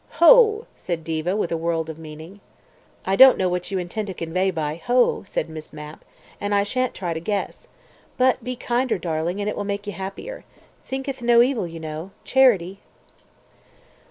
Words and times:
"Ho!" 0.13 0.65
said 0.75 1.03
Diva 1.03 1.35
with 1.35 1.51
a 1.51 1.57
world 1.57 1.87
of 1.87 1.99
meaning. 1.99 2.39
"I 3.05 3.15
don't 3.15 3.37
know 3.37 3.47
what 3.47 3.69
you 3.69 3.77
intend 3.77 4.07
to 4.07 4.15
convey 4.15 4.49
by 4.49 4.77
ho," 4.83 5.21
said 5.27 5.47
Miss 5.47 5.71
Mapp, 5.71 6.03
"and 6.39 6.55
I 6.55 6.63
shan't 6.63 6.95
try 6.95 7.13
to 7.13 7.19
guess. 7.19 7.67
But 8.17 8.43
be 8.43 8.55
kinder, 8.55 8.97
darling, 8.97 9.39
and 9.39 9.47
it 9.47 9.55
will 9.55 9.63
make 9.63 9.85
you 9.85 9.93
happier. 9.93 10.43
Thinketh 10.83 11.21
no 11.21 11.43
evil, 11.43 11.67
you 11.67 11.79
know! 11.79 12.09
Charity!" 12.23 12.79